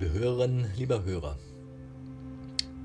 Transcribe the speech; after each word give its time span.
Liebe 0.00 0.12
Hörerinnen, 0.12 0.70
lieber 0.76 1.04
Hörer, 1.04 1.36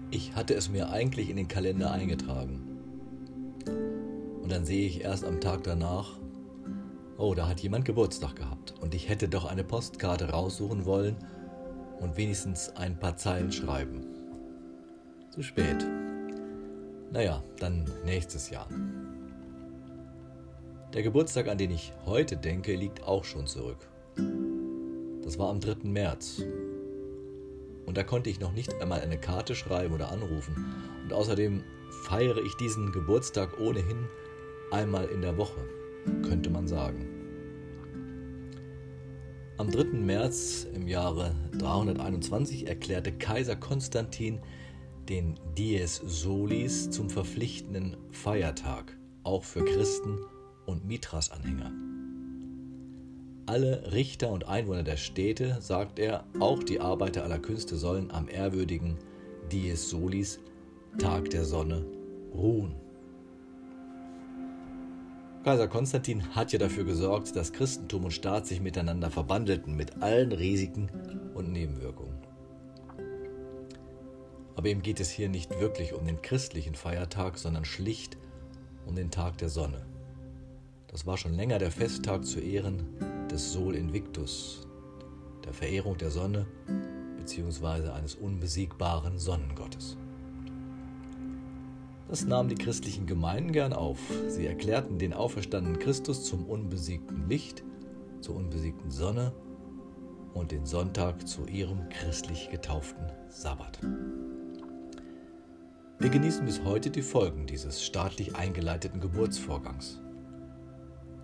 ich 0.09 0.33
hatte 0.33 0.55
es 0.55 0.71
mir 0.71 0.89
eigentlich 0.89 1.29
in 1.29 1.35
den 1.35 1.47
Kalender 1.47 1.91
eingetragen. 1.91 2.59
Und 4.41 4.51
dann 4.51 4.65
sehe 4.65 4.87
ich 4.87 5.01
erst 5.01 5.23
am 5.23 5.39
Tag 5.39 5.61
danach, 5.61 6.17
oh, 7.19 7.35
da 7.35 7.47
hat 7.47 7.59
jemand 7.59 7.85
Geburtstag 7.85 8.37
gehabt 8.37 8.73
und 8.81 8.95
ich 8.95 9.09
hätte 9.09 9.29
doch 9.29 9.45
eine 9.45 9.63
Postkarte 9.63 10.31
raussuchen 10.31 10.85
wollen 10.85 11.15
und 11.99 12.17
wenigstens 12.17 12.69
ein 12.77 12.97
paar 12.97 13.15
Zeilen 13.15 13.51
schreiben. 13.51 14.07
Zu 15.29 15.43
spät. 15.43 15.85
Naja, 17.11 17.43
dann 17.59 17.85
nächstes 18.05 18.49
Jahr. 18.49 18.67
Der 20.95 21.03
Geburtstag, 21.03 21.47
an 21.47 21.59
den 21.59 21.69
ich 21.69 21.93
heute 22.07 22.37
denke, 22.37 22.75
liegt 22.75 23.03
auch 23.03 23.23
schon 23.23 23.45
zurück. 23.45 23.87
Das 25.23 25.37
war 25.37 25.49
am 25.49 25.59
3. 25.59 25.87
März. 25.87 26.41
Und 27.85 27.97
da 27.97 28.03
konnte 28.03 28.29
ich 28.29 28.39
noch 28.39 28.53
nicht 28.53 28.73
einmal 28.81 29.01
eine 29.01 29.19
Karte 29.19 29.55
schreiben 29.55 29.93
oder 29.93 30.11
anrufen. 30.11 30.55
Und 31.03 31.13
außerdem 31.13 31.63
feiere 32.05 32.43
ich 32.43 32.55
diesen 32.55 32.91
Geburtstag 32.91 33.59
ohnehin 33.59 34.07
einmal 34.71 35.05
in 35.05 35.21
der 35.21 35.37
Woche, 35.37 35.61
könnte 36.23 36.49
man 36.49 36.67
sagen. 36.67 37.07
Am 39.57 39.69
3. 39.69 39.97
März 39.99 40.67
im 40.73 40.87
Jahre 40.87 41.35
321 41.59 42.67
erklärte 42.67 43.11
Kaiser 43.11 43.55
Konstantin 43.55 44.39
den 45.09 45.39
Dies 45.57 45.97
Solis 45.97 46.89
zum 46.89 47.09
verpflichtenden 47.09 47.97
Feiertag, 48.11 48.97
auch 49.23 49.43
für 49.43 49.63
Christen 49.63 50.17
und 50.65 50.85
Mithras-Anhänger. 50.85 51.92
Alle 53.45 53.91
Richter 53.91 54.31
und 54.31 54.47
Einwohner 54.47 54.83
der 54.83 54.95
Städte, 54.95 55.57
sagt 55.59 55.99
er, 55.99 56.23
auch 56.39 56.63
die 56.63 56.79
Arbeiter 56.79 57.23
aller 57.23 57.39
Künste 57.39 57.75
sollen 57.75 58.09
am 58.11 58.29
ehrwürdigen 58.29 58.97
Dies 59.51 59.89
Solis, 59.89 60.39
Tag 60.97 61.29
der 61.29 61.43
Sonne, 61.43 61.85
ruhen. 62.33 62.75
Kaiser 65.43 65.67
Konstantin 65.67 66.33
hat 66.33 66.53
ja 66.53 66.59
dafür 66.59 66.85
gesorgt, 66.85 67.35
dass 67.35 67.51
Christentum 67.51 68.05
und 68.05 68.11
Staat 68.11 68.47
sich 68.47 68.61
miteinander 68.61 69.11
verbandelten, 69.11 69.75
mit 69.75 70.01
allen 70.01 70.31
Risiken 70.31 70.89
und 71.33 71.51
Nebenwirkungen. 71.51 72.17
Aber 74.55 74.69
ihm 74.69 74.81
geht 74.81 75.01
es 75.01 75.09
hier 75.09 75.27
nicht 75.27 75.59
wirklich 75.59 75.93
um 75.93 76.05
den 76.05 76.21
christlichen 76.21 76.75
Feiertag, 76.75 77.37
sondern 77.37 77.65
schlicht 77.65 78.17
um 78.85 78.95
den 78.95 79.11
Tag 79.11 79.37
der 79.39 79.49
Sonne. 79.49 79.85
Das 80.87 81.05
war 81.05 81.17
schon 81.17 81.33
länger 81.33 81.59
der 81.59 81.71
Festtag 81.71 82.23
zu 82.23 82.39
Ehren 82.39 82.85
des 83.33 83.51
Sol 83.51 83.73
Invictus, 83.73 84.67
der 85.43 85.53
Verehrung 85.53 85.97
der 85.97 86.11
Sonne 86.11 86.45
bzw. 87.17 87.89
eines 87.89 88.13
unbesiegbaren 88.13 89.17
Sonnengottes. 89.17 89.97
Das 92.07 92.25
nahmen 92.25 92.49
die 92.49 92.55
christlichen 92.55 93.07
Gemeinden 93.07 93.51
gern 93.51 93.73
auf. 93.73 93.97
Sie 94.27 94.45
erklärten 94.45 94.99
den 94.99 95.15
auferstandenen 95.15 95.79
Christus 95.79 96.25
zum 96.25 96.45
unbesiegten 96.45 97.27
Licht, 97.27 97.63
zur 98.21 98.35
unbesiegten 98.35 98.91
Sonne 98.91 99.33
und 100.35 100.51
den 100.51 100.67
Sonntag 100.67 101.27
zu 101.27 101.47
ihrem 101.47 101.89
christlich 101.89 102.51
getauften 102.51 103.07
Sabbat. 103.29 103.79
Wir 105.97 106.09
genießen 106.11 106.45
bis 106.45 106.63
heute 106.63 106.91
die 106.91 107.01
Folgen 107.01 107.47
dieses 107.47 107.83
staatlich 107.83 108.35
eingeleiteten 108.35 109.01
Geburtsvorgangs. 109.01 110.02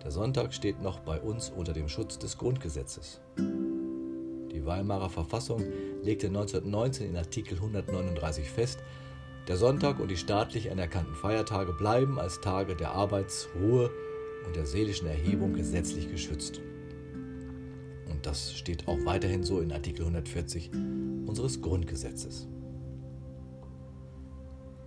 Der 0.02 0.10
Sonntag 0.10 0.54
steht 0.54 0.80
noch 0.80 1.00
bei 1.00 1.20
uns 1.20 1.50
unter 1.50 1.74
dem 1.74 1.88
Schutz 1.88 2.18
des 2.18 2.38
Grundgesetzes. 2.38 3.20
Die 3.36 4.64
Weimarer 4.64 5.10
Verfassung 5.10 5.62
legte 6.02 6.28
1919 6.28 7.10
in 7.10 7.16
Artikel 7.16 7.56
139 7.56 8.48
fest, 8.48 8.78
der 9.46 9.58
Sonntag 9.58 10.00
und 10.00 10.10
die 10.10 10.16
staatlich 10.16 10.70
anerkannten 10.70 11.14
Feiertage 11.14 11.74
bleiben 11.74 12.18
als 12.18 12.40
Tage 12.40 12.76
der 12.76 12.92
Arbeits-, 12.92 13.48
Ruhe 13.60 13.90
und 14.46 14.56
der 14.56 14.64
seelischen 14.64 15.06
Erhebung 15.06 15.52
gesetzlich 15.52 16.10
geschützt. 16.10 16.62
Und 18.10 18.24
das 18.24 18.54
steht 18.54 18.88
auch 18.88 18.98
weiterhin 19.04 19.44
so 19.44 19.60
in 19.60 19.70
Artikel 19.70 20.02
140 20.02 20.70
unseres 21.26 21.60
Grundgesetzes. 21.60 22.48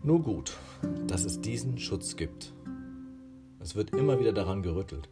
Nur 0.01 0.24
gut, 0.24 0.57
dass 1.06 1.24
es 1.24 1.40
diesen 1.40 1.78
Schutz 1.78 2.16
gibt 2.16 2.51
es 3.63 3.75
wird 3.75 3.96
immer 3.96 4.19
wieder 4.19 4.34
daran 4.34 4.62
gerüttelt. 4.62 5.09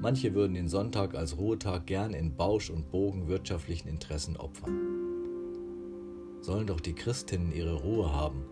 Manche 0.00 0.34
würden 0.34 0.54
den 0.54 0.68
Sonntag 0.68 1.14
als 1.14 1.38
Ruhetag 1.38 1.86
gern 1.86 2.12
in 2.12 2.34
Bausch 2.34 2.70
und 2.70 2.90
Bogen 2.90 3.28
wirtschaftlichen 3.28 3.88
Interessen 3.88 4.36
opfern. 4.36 4.80
Sollen 6.40 6.66
doch 6.66 6.80
die 6.80 6.94
Christinnen 6.94 7.52
ihre 7.52 7.74
Ruhe 7.74 8.12
haben, 8.12 8.44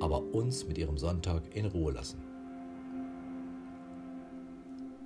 aber 0.00 0.20
uns 0.34 0.66
mit 0.66 0.78
ihrem 0.78 0.98
Sonntag 0.98 1.54
in 1.54 1.66
Ruhe 1.66 1.92
lassen. 1.92 2.18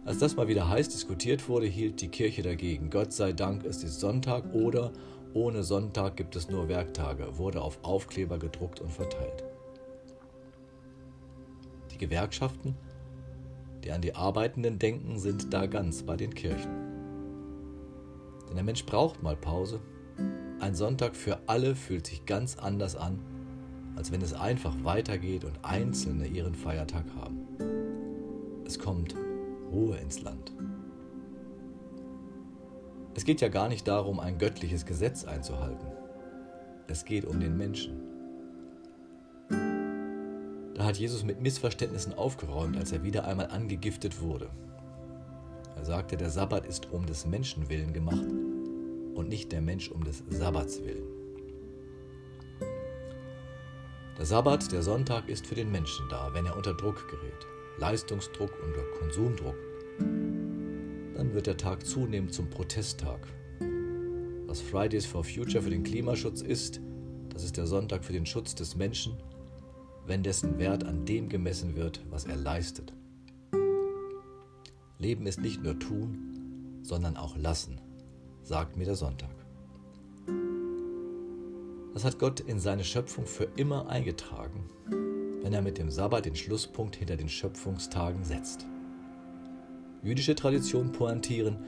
Als 0.07 0.19
das 0.19 0.35
mal 0.35 0.49
wieder 0.49 0.69
heiß 0.69 0.89
diskutiert 0.89 1.51
wurde, 1.51 1.67
hielt 1.67 2.01
die 2.01 2.09
Kirche 2.09 2.41
dagegen. 2.41 2.89
Gott 2.89 3.13
sei 3.13 3.35
Dank 3.35 3.65
ist 3.65 3.85
es 3.85 4.01
Sonntag 4.01 4.55
oder 4.55 4.91
ohne 5.35 5.63
Sonntag 5.63 6.17
gibt 6.17 6.35
es 6.35 6.49
nur 6.49 6.69
Werktage, 6.69 7.37
wurde 7.37 7.61
auf 7.61 7.79
Aufkleber 7.83 8.39
gedruckt 8.39 8.81
und 8.81 8.91
verteilt. 8.91 9.45
Gewerkschaften, 12.01 12.75
die 13.85 13.93
an 13.93 14.01
die 14.01 14.15
Arbeitenden 14.15 14.79
denken, 14.79 15.19
sind 15.19 15.53
da 15.53 15.67
ganz 15.67 16.03
bei 16.03 16.17
den 16.17 16.35
Kirchen. 16.35 16.71
Denn 18.49 18.57
der 18.57 18.65
Mensch 18.65 18.85
braucht 18.85 19.23
mal 19.23 19.37
Pause. 19.37 19.81
Ein 20.59 20.75
Sonntag 20.75 21.15
für 21.15 21.39
alle 21.47 21.77
fühlt 21.77 22.07
sich 22.07 22.25
ganz 22.27 22.57
anders 22.57 22.97
an, 22.97 23.21
als 23.97 24.11
wenn 24.11 24.23
es 24.23 24.33
einfach 24.33 24.75
weitergeht 24.83 25.45
und 25.45 25.63
Einzelne 25.63 26.27
ihren 26.27 26.55
Feiertag 26.55 27.05
haben. 27.15 27.47
Es 28.67 28.79
kommt 28.79 29.15
Ruhe 29.71 29.97
ins 29.99 30.23
Land. 30.23 30.53
Es 33.15 33.25
geht 33.25 33.41
ja 33.41 33.49
gar 33.49 33.69
nicht 33.69 33.87
darum, 33.87 34.21
ein 34.21 34.39
göttliches 34.39 34.87
Gesetz 34.87 35.25
einzuhalten. 35.25 35.87
Es 36.87 37.05
geht 37.05 37.25
um 37.25 37.41
den 37.41 37.57
Menschen. 37.57 38.10
Da 40.81 40.87
hat 40.87 40.97
Jesus 40.97 41.25
mit 41.25 41.43
Missverständnissen 41.43 42.15
aufgeräumt, 42.15 42.79
als 42.79 42.91
er 42.91 43.03
wieder 43.03 43.27
einmal 43.27 43.49
angegiftet 43.49 44.23
wurde. 44.23 44.49
Er 45.77 45.85
sagte, 45.85 46.17
der 46.17 46.31
Sabbat 46.31 46.65
ist 46.65 46.91
um 46.91 47.05
des 47.05 47.27
Menschen 47.27 47.69
willen 47.69 47.93
gemacht 47.93 48.25
und 49.15 49.29
nicht 49.29 49.53
der 49.53 49.61
Mensch 49.61 49.91
um 49.91 50.03
des 50.05 50.25
Sabbats 50.31 50.81
willen. 50.83 51.05
Der 54.17 54.25
Sabbat, 54.25 54.73
der 54.73 54.83
Sonntag, 54.83 55.29
ist 55.29 55.47
für 55.47 55.55
den 55.55 55.71
Menschen 55.71 56.09
da, 56.09 56.33
wenn 56.33 56.47
er 56.47 56.57
unter 56.57 56.73
Druck 56.73 57.07
gerät, 57.11 57.47
Leistungsdruck, 57.77 58.51
unter 58.65 58.83
Konsumdruck. 59.01 59.57
Dann 59.99 61.35
wird 61.35 61.47
der 61.47 61.59
Tag 61.59 61.85
zunehmend 61.85 62.33
zum 62.33 62.49
Protesttag. 62.49 63.29
Was 64.47 64.63
Fridays 64.63 65.05
for 65.05 65.25
Future 65.25 65.63
für 65.63 65.69
den 65.69 65.83
Klimaschutz 65.83 66.41
ist, 66.41 66.81
das 67.29 67.45
ist 67.45 67.59
der 67.59 67.67
Sonntag 67.67 68.03
für 68.03 68.15
den 68.15 68.25
Schutz 68.25 68.55
des 68.55 68.77
Menschen 68.77 69.19
wenn 70.11 70.25
dessen 70.25 70.59
Wert 70.59 70.83
an 70.83 71.07
dem 71.07 71.29
gemessen 71.29 71.77
wird, 71.77 72.01
was 72.11 72.25
er 72.25 72.35
leistet. 72.35 72.93
Leben 74.99 75.25
ist 75.25 75.41
nicht 75.41 75.63
nur 75.63 75.79
tun, 75.79 76.81
sondern 76.83 77.17
auch 77.17 77.37
lassen, 77.37 77.81
sagt 78.43 78.77
mir 78.77 78.87
der 78.87 78.97
Sonntag. 78.97 79.31
Das 81.95 82.03
hat 82.05 82.19
Gott 82.19 82.41
in 82.41 82.59
seine 82.59 82.83
Schöpfung 82.83 83.25
für 83.25 83.47
immer 83.55 83.89
eingetragen, 83.89 84.69
wenn 85.43 85.53
er 85.53 85.63
mit 85.63 85.79
dem 85.79 85.93
Sabbat 85.93 86.27
den 86.27 86.35
Schlusspunkt 86.35 86.97
hinter 86.97 87.17
den 87.17 87.29
Schöpfungstagen 87.29 88.25
setzt. 88.25 88.67
Jüdische 90.03 90.35
Traditionen 90.35 90.91
pointieren, 90.91 91.59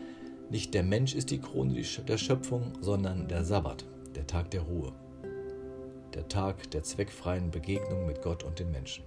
nicht 0.50 0.74
der 0.74 0.82
Mensch 0.82 1.14
ist 1.14 1.30
die 1.30 1.38
Krone 1.38 1.80
der 2.08 2.18
Schöpfung, 2.18 2.72
sondern 2.80 3.28
der 3.28 3.44
Sabbat, 3.44 3.84
der 4.16 4.26
Tag 4.26 4.50
der 4.50 4.62
Ruhe 4.62 4.92
der 6.14 6.28
Tag 6.28 6.70
der 6.70 6.82
zweckfreien 6.82 7.50
Begegnung 7.50 8.06
mit 8.06 8.22
Gott 8.22 8.44
und 8.44 8.58
den 8.58 8.70
Menschen. 8.70 9.04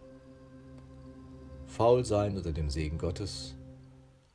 Faul 1.66 2.06
sein 2.06 2.38
unter 2.38 2.52
dem 2.52 2.70
Segen 2.70 2.98
Gottes, 2.98 3.56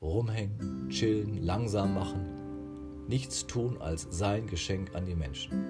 rumhängen, 0.01 0.89
chillen, 0.91 1.43
langsam 1.43 1.95
machen, 1.95 3.07
nichts 3.09 3.47
tun 3.47 3.81
als 3.81 4.07
sein 4.11 4.47
Geschenk 4.47 4.95
an 4.95 5.07
die 5.07 5.15
Menschen. 5.15 5.65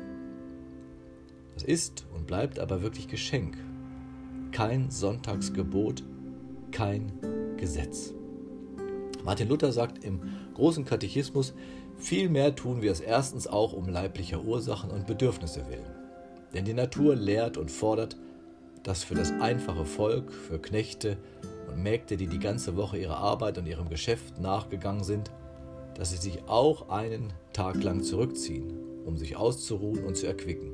Das 1.54 1.64
ist 1.64 2.06
und 2.14 2.26
bleibt 2.26 2.58
aber 2.58 2.82
wirklich 2.82 3.08
Geschenk, 3.08 3.56
kein 4.52 4.90
Sonntagsgebot, 4.90 6.02
kein 6.72 7.12
Gesetz. 7.56 8.14
Martin 9.24 9.48
Luther 9.48 9.72
sagt 9.72 10.04
im 10.04 10.20
großen 10.54 10.84
Katechismus, 10.84 11.54
vielmehr 11.96 12.54
tun 12.54 12.82
wir 12.82 12.90
es 12.90 13.00
erstens 13.00 13.46
auch 13.46 13.72
um 13.72 13.88
leiblicher 13.88 14.42
Ursachen 14.42 14.90
und 14.90 15.06
Bedürfnisse 15.06 15.68
willen. 15.68 15.99
Denn 16.54 16.64
die 16.64 16.74
Natur 16.74 17.14
lehrt 17.14 17.56
und 17.56 17.70
fordert, 17.70 18.16
dass 18.82 19.04
für 19.04 19.14
das 19.14 19.30
einfache 19.32 19.84
Volk, 19.84 20.32
für 20.32 20.58
Knechte 20.58 21.16
und 21.68 21.82
Mägde, 21.82 22.16
die 22.16 22.26
die 22.26 22.38
ganze 22.38 22.76
Woche 22.76 22.98
ihrer 22.98 23.18
Arbeit 23.18 23.58
und 23.58 23.66
ihrem 23.66 23.88
Geschäft 23.88 24.40
nachgegangen 24.40 25.04
sind, 25.04 25.30
dass 25.94 26.10
sie 26.10 26.16
sich 26.16 26.42
auch 26.48 26.88
einen 26.88 27.32
Tag 27.52 27.82
lang 27.82 28.02
zurückziehen, 28.02 28.72
um 29.04 29.16
sich 29.16 29.36
auszuruhen 29.36 30.04
und 30.04 30.16
zu 30.16 30.26
erquicken. 30.26 30.72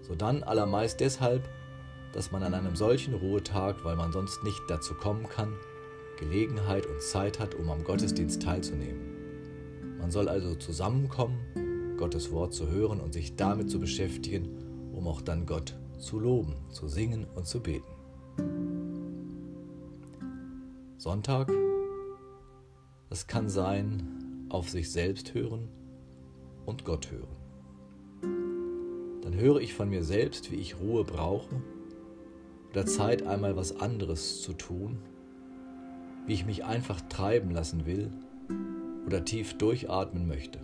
Sodann 0.00 0.42
allermeist 0.42 1.00
deshalb, 1.00 1.48
dass 2.12 2.32
man 2.32 2.42
an 2.42 2.54
einem 2.54 2.76
solchen 2.76 3.14
Ruhetag, 3.14 3.84
weil 3.84 3.96
man 3.96 4.12
sonst 4.12 4.42
nicht 4.42 4.60
dazu 4.68 4.94
kommen 4.94 5.28
kann, 5.28 5.54
Gelegenheit 6.18 6.86
und 6.86 7.00
Zeit 7.00 7.38
hat, 7.38 7.54
um 7.54 7.70
am 7.70 7.84
Gottesdienst 7.84 8.42
teilzunehmen. 8.42 9.96
Man 9.98 10.10
soll 10.10 10.28
also 10.28 10.54
zusammenkommen, 10.54 11.94
Gottes 11.96 12.32
Wort 12.32 12.52
zu 12.52 12.68
hören 12.68 13.00
und 13.00 13.12
sich 13.12 13.36
damit 13.36 13.70
zu 13.70 13.78
beschäftigen, 13.78 14.71
um 15.02 15.08
auch 15.08 15.20
dann 15.20 15.46
Gott 15.46 15.76
zu 15.98 16.20
loben, 16.20 16.54
zu 16.70 16.86
singen 16.86 17.26
und 17.34 17.44
zu 17.44 17.60
beten. 17.60 17.90
Sonntag, 20.96 21.50
das 23.10 23.26
kann 23.26 23.48
sein, 23.48 24.46
auf 24.48 24.70
sich 24.70 24.92
selbst 24.92 25.34
hören 25.34 25.68
und 26.66 26.84
Gott 26.84 27.10
hören. 27.10 27.36
Dann 29.22 29.34
höre 29.34 29.60
ich 29.60 29.74
von 29.74 29.90
mir 29.90 30.04
selbst, 30.04 30.52
wie 30.52 30.56
ich 30.56 30.78
Ruhe 30.78 31.02
brauche 31.02 31.60
oder 32.70 32.86
Zeit 32.86 33.26
einmal 33.26 33.56
was 33.56 33.80
anderes 33.80 34.40
zu 34.40 34.52
tun, 34.52 35.00
wie 36.26 36.34
ich 36.34 36.46
mich 36.46 36.64
einfach 36.64 37.00
treiben 37.08 37.50
lassen 37.50 37.86
will 37.86 38.12
oder 39.04 39.24
tief 39.24 39.58
durchatmen 39.58 40.28
möchte. 40.28 40.60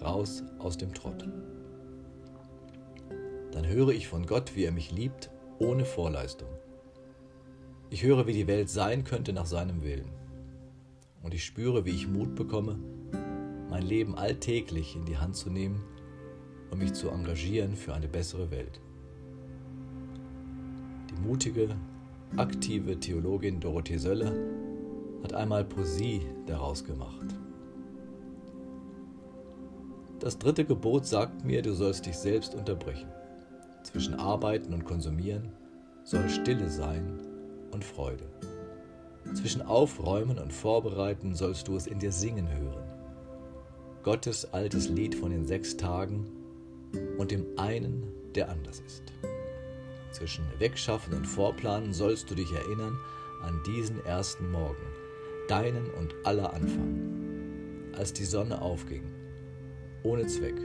Raus 0.00 0.44
aus 0.60 0.76
dem 0.76 0.94
Trott. 0.94 1.28
Dann 3.56 3.66
höre 3.66 3.88
ich 3.88 4.06
von 4.06 4.26
Gott, 4.26 4.54
wie 4.54 4.64
er 4.64 4.70
mich 4.70 4.92
liebt, 4.92 5.30
ohne 5.58 5.86
Vorleistung. 5.86 6.50
Ich 7.88 8.02
höre, 8.02 8.26
wie 8.26 8.34
die 8.34 8.46
Welt 8.46 8.68
sein 8.68 9.02
könnte 9.02 9.32
nach 9.32 9.46
seinem 9.46 9.82
Willen. 9.82 10.10
Und 11.22 11.32
ich 11.32 11.42
spüre, 11.42 11.86
wie 11.86 11.92
ich 11.92 12.06
Mut 12.06 12.34
bekomme, 12.34 12.78
mein 13.70 13.82
Leben 13.82 14.14
alltäglich 14.14 14.94
in 14.94 15.06
die 15.06 15.16
Hand 15.16 15.36
zu 15.36 15.48
nehmen 15.48 15.82
und 16.70 16.80
mich 16.80 16.92
zu 16.92 17.08
engagieren 17.08 17.76
für 17.76 17.94
eine 17.94 18.08
bessere 18.08 18.50
Welt. 18.50 18.78
Die 21.10 21.26
mutige, 21.26 21.70
aktive 22.36 23.00
Theologin 23.00 23.58
Dorothee 23.58 23.96
Sölle 23.96 24.36
hat 25.22 25.32
einmal 25.32 25.64
Poesie 25.64 26.20
daraus 26.44 26.84
gemacht. 26.84 27.34
Das 30.20 30.38
dritte 30.38 30.66
Gebot 30.66 31.06
sagt 31.06 31.42
mir, 31.46 31.62
du 31.62 31.72
sollst 31.72 32.04
dich 32.04 32.18
selbst 32.18 32.54
unterbrechen. 32.54 33.08
Zwischen 33.86 34.14
Arbeiten 34.14 34.74
und 34.74 34.84
Konsumieren 34.84 35.52
soll 36.02 36.28
Stille 36.28 36.68
sein 36.68 37.20
und 37.70 37.84
Freude. 37.84 38.24
Zwischen 39.32 39.62
Aufräumen 39.62 40.40
und 40.40 40.52
Vorbereiten 40.52 41.36
sollst 41.36 41.68
du 41.68 41.76
es 41.76 41.86
in 41.86 42.00
dir 42.00 42.10
singen 42.10 42.48
hören. 42.48 42.82
Gottes 44.02 44.52
altes 44.52 44.88
Lied 44.88 45.14
von 45.14 45.30
den 45.30 45.46
sechs 45.46 45.76
Tagen 45.76 46.26
und 47.16 47.30
dem 47.30 47.46
einen, 47.58 48.02
der 48.34 48.50
anders 48.50 48.82
ist. 48.84 49.04
Zwischen 50.10 50.44
Wegschaffen 50.58 51.14
und 51.14 51.24
Vorplanen 51.24 51.92
sollst 51.92 52.28
du 52.28 52.34
dich 52.34 52.52
erinnern 52.52 52.98
an 53.44 53.62
diesen 53.68 54.04
ersten 54.04 54.50
Morgen, 54.50 54.82
deinen 55.46 55.88
und 55.92 56.12
aller 56.24 56.52
Anfang, 56.52 57.92
als 57.96 58.12
die 58.12 58.24
Sonne 58.24 58.60
aufging, 58.60 59.04
ohne 60.02 60.26
Zweck, 60.26 60.56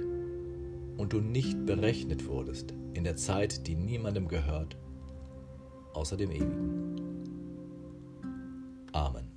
und 1.02 1.14
du 1.14 1.20
nicht 1.20 1.66
berechnet 1.66 2.28
wurdest 2.28 2.76
in 2.94 3.04
der 3.04 3.16
Zeit, 3.16 3.66
die 3.66 3.76
niemandem 3.76 4.28
gehört, 4.28 4.78
außer 5.94 6.16
dem 6.16 6.30
Ewigen. 6.30 6.96
Amen. 8.92 9.31